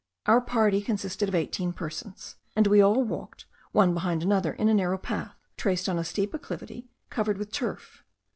Our 0.25 0.41
party 0.41 0.81
consisted 0.81 1.29
of 1.29 1.35
eighteen 1.35 1.73
persons, 1.73 2.35
and 2.55 2.65
we 2.65 2.81
all 2.81 3.03
walked 3.03 3.45
one 3.71 3.93
behind 3.93 4.23
another, 4.23 4.53
in 4.53 4.67
a 4.67 4.73
narrow 4.73 4.97
path, 4.97 5.35
traced 5.57 5.87
on 5.87 5.99
a 5.99 6.03
steep 6.03 6.33
acclivity, 6.33 6.89
covered 7.11 7.37
with 7.37 7.51
turf. 7.51 8.03